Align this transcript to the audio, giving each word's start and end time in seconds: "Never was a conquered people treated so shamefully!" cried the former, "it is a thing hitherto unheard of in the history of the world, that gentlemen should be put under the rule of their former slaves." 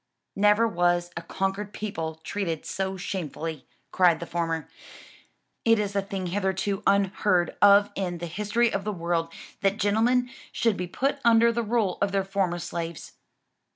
"Never 0.35 0.67
was 0.67 1.11
a 1.15 1.21
conquered 1.21 1.73
people 1.73 2.15
treated 2.23 2.65
so 2.65 2.97
shamefully!" 2.97 3.67
cried 3.91 4.19
the 4.19 4.25
former, 4.25 4.67
"it 5.63 5.77
is 5.77 5.95
a 5.95 6.01
thing 6.01 6.25
hitherto 6.25 6.81
unheard 6.87 7.55
of 7.61 7.91
in 7.93 8.17
the 8.17 8.25
history 8.25 8.73
of 8.73 8.83
the 8.83 8.91
world, 8.91 9.31
that 9.61 9.77
gentlemen 9.77 10.31
should 10.51 10.75
be 10.75 10.87
put 10.87 11.19
under 11.23 11.51
the 11.51 11.61
rule 11.61 11.99
of 12.01 12.13
their 12.13 12.25
former 12.25 12.57
slaves." 12.57 13.11